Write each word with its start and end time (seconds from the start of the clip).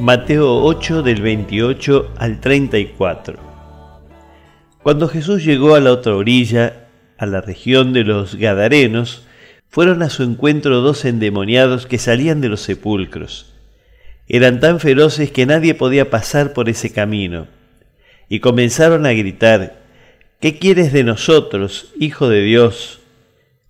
Mateo 0.00 0.62
8 0.62 1.02
del 1.02 1.22
28 1.22 2.12
al 2.18 2.38
34. 2.40 3.38
Cuando 4.82 5.08
Jesús 5.08 5.42
llegó 5.42 5.74
a 5.74 5.80
la 5.80 5.92
otra 5.92 6.14
orilla, 6.14 6.88
a 7.16 7.24
la 7.24 7.40
región 7.40 7.94
de 7.94 8.04
los 8.04 8.34
Gadarenos, 8.34 9.26
fueron 9.68 10.02
a 10.02 10.10
su 10.10 10.22
encuentro 10.22 10.82
dos 10.82 11.06
endemoniados 11.06 11.86
que 11.86 11.96
salían 11.96 12.42
de 12.42 12.50
los 12.50 12.60
sepulcros. 12.60 13.54
Eran 14.28 14.60
tan 14.60 14.80
feroces 14.80 15.30
que 15.30 15.46
nadie 15.46 15.74
podía 15.74 16.10
pasar 16.10 16.52
por 16.52 16.68
ese 16.68 16.92
camino, 16.92 17.46
y 18.28 18.40
comenzaron 18.40 19.06
a 19.06 19.12
gritar, 19.12 19.82
¿Qué 20.40 20.58
quieres 20.58 20.92
de 20.92 21.04
nosotros, 21.04 21.94
Hijo 21.98 22.28
de 22.28 22.42
Dios? 22.42 23.00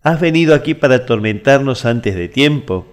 ¿Has 0.03 0.21
venido 0.21 0.55
aquí 0.55 0.75
para 0.75 0.97
atormentarnos 0.97 1.85
antes 1.85 2.17
de 2.17 2.29
tiempo? 2.29 2.93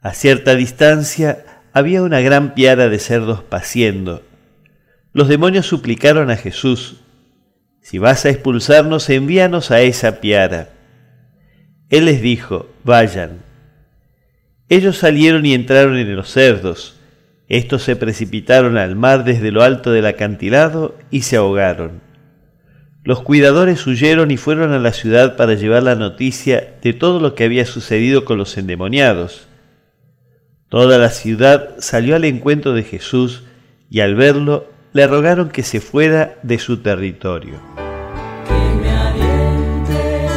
A 0.00 0.14
cierta 0.14 0.56
distancia 0.56 1.57
había 1.78 2.02
una 2.02 2.20
gran 2.20 2.54
piara 2.54 2.88
de 2.88 2.98
cerdos 2.98 3.42
paciendo. 3.42 4.22
Los 5.12 5.28
demonios 5.28 5.66
suplicaron 5.66 6.30
a 6.30 6.36
Jesús, 6.36 7.00
si 7.80 7.98
vas 7.98 8.26
a 8.26 8.28
expulsarnos, 8.28 9.08
envíanos 9.08 9.70
a 9.70 9.80
esa 9.80 10.20
piara. 10.20 10.68
Él 11.88 12.04
les 12.04 12.20
dijo, 12.20 12.68
vayan. 12.84 13.38
Ellos 14.68 14.98
salieron 14.98 15.46
y 15.46 15.54
entraron 15.54 15.96
en 15.96 16.14
los 16.14 16.30
cerdos. 16.30 17.00
Estos 17.48 17.82
se 17.82 17.96
precipitaron 17.96 18.76
al 18.76 18.94
mar 18.94 19.24
desde 19.24 19.50
lo 19.50 19.62
alto 19.62 19.90
del 19.90 20.04
acantilado 20.04 20.98
y 21.10 21.22
se 21.22 21.36
ahogaron. 21.36 22.02
Los 23.04 23.22
cuidadores 23.22 23.86
huyeron 23.86 24.30
y 24.30 24.36
fueron 24.36 24.72
a 24.72 24.78
la 24.78 24.92
ciudad 24.92 25.36
para 25.36 25.54
llevar 25.54 25.82
la 25.82 25.94
noticia 25.94 26.74
de 26.82 26.92
todo 26.92 27.20
lo 27.20 27.34
que 27.34 27.44
había 27.44 27.64
sucedido 27.64 28.26
con 28.26 28.36
los 28.36 28.58
endemoniados. 28.58 29.47
Toda 30.68 30.98
la 30.98 31.08
ciudad 31.08 31.76
salió 31.78 32.14
al 32.14 32.26
encuentro 32.26 32.74
de 32.74 32.82
Jesús 32.82 33.42
y 33.90 34.00
al 34.00 34.14
verlo 34.14 34.66
le 34.92 35.06
rogaron 35.06 35.48
que 35.48 35.62
se 35.62 35.80
fuera 35.80 36.36
de 36.42 36.58
su 36.58 36.82
territorio. 36.82 37.54
Que 38.46 38.74
me 38.78 38.90
aliente 38.90 40.28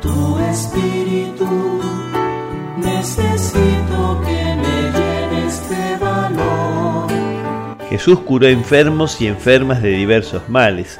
tu 0.00 0.38
espíritu, 0.38 1.82
necesito 2.78 4.22
que 4.24 4.56
me 4.56 4.82
llenes 4.98 5.68
de 5.68 5.96
valor. 6.02 7.10
Jesús 7.90 8.20
curó 8.20 8.46
enfermos 8.46 9.20
y 9.20 9.26
enfermas 9.26 9.82
de 9.82 9.90
diversos 9.90 10.48
males, 10.48 10.98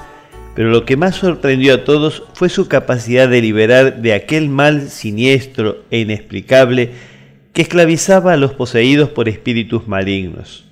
pero 0.55 0.69
lo 0.69 0.85
que 0.85 0.99
más 0.99 1.17
sorprendió 1.17 1.77
a 1.77 1.85
todos 1.85 2.25
fue 2.35 2.51
su 2.51 2.69
capacidad 2.69 3.27
de 3.27 3.41
liberar 3.41 4.03
de 4.03 4.13
aquel 4.13 4.51
mal 4.51 4.91
siniestro 4.91 5.79
e 5.91 6.01
inexplicable 6.01 7.14
que 7.55 7.63
esclavizaba 7.63 8.33
a 8.33 8.37
los 8.37 8.53
poseídos 8.53 9.11
por 9.11 9.29
espíritus 9.29 9.87
malignos. 9.87 10.65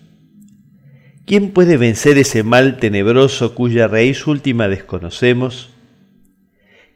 ¿Quién 1.25 1.53
puede 1.53 1.77
vencer 1.77 2.19
ese 2.19 2.43
mal 2.43 2.79
tenebroso 2.79 3.55
cuya 3.55 3.87
raíz 3.87 4.27
última 4.27 4.67
desconocemos? 4.67 5.71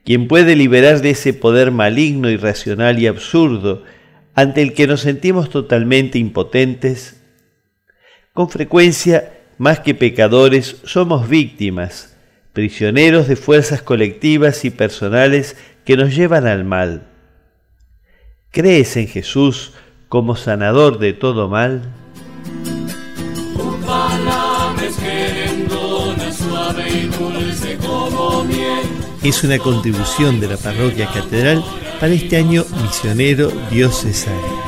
¿Quién 0.04 0.26
puede 0.26 0.56
liberar 0.56 1.02
de 1.02 1.10
ese 1.10 1.32
poder 1.32 1.70
maligno, 1.70 2.28
irracional 2.30 2.98
y 2.98 3.06
absurdo 3.06 3.84
ante 4.34 4.60
el 4.60 4.74
que 4.74 4.88
nos 4.88 5.02
sentimos 5.02 5.50
totalmente 5.50 6.18
impotentes? 6.18 7.22
Con 8.32 8.50
frecuencia, 8.50 9.34
más 9.56 9.78
que 9.78 9.94
pecadores, 9.94 10.78
somos 10.82 11.28
víctimas, 11.28 12.16
prisioneros 12.52 13.28
de 13.28 13.36
fuerzas 13.36 13.82
colectivas 13.82 14.64
y 14.64 14.70
personales 14.70 15.56
que 15.84 15.96
nos 15.96 16.16
llevan 16.16 16.48
al 16.48 16.64
mal. 16.64 17.15
¿Crees 18.56 18.96
en 18.96 19.06
Jesús 19.06 19.72
como 20.08 20.34
sanador 20.34 20.98
de 20.98 21.12
todo 21.12 21.46
mal? 21.46 21.92
Es 29.22 29.44
una 29.44 29.58
contribución 29.58 30.40
de 30.40 30.48
la 30.48 30.56
parroquia 30.56 31.06
catedral 31.12 31.62
para 32.00 32.14
este 32.14 32.38
año 32.38 32.64
misionero 32.82 33.52
diocesano. 33.70 34.65